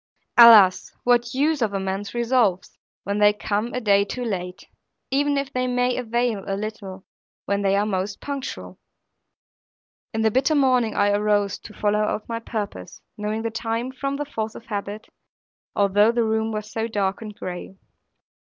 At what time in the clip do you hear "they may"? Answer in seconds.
5.53-5.95